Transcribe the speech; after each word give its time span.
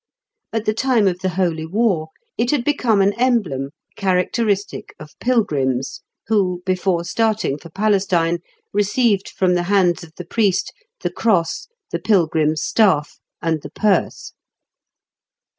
At 0.51 0.65
the 0.65 0.73
time 0.73 1.07
of 1.07 1.19
the 1.19 1.29
Holy 1.29 1.67
War, 1.67 2.07
it 2.35 2.49
had 2.49 2.63
become 2.65 3.03
an 3.03 3.13
emblem 3.19 3.69
characteristic 3.95 4.95
of 4.99 5.11
pilgrims, 5.19 6.01
who, 6.25 6.63
before 6.65 7.03
starting 7.05 7.59
for 7.59 7.69
Palestine, 7.69 8.39
received 8.73 9.29
from 9.29 9.53
the 9.53 9.61
hands 9.69 10.03
of 10.03 10.13
the 10.15 10.25
priest 10.25 10.73
the 11.01 11.11
cross, 11.11 11.67
the 11.91 11.99
pilgrim's 11.99 12.63
staff, 12.63 13.19
and 13.43 13.61
the 13.61 13.69
purse. 13.69 14.33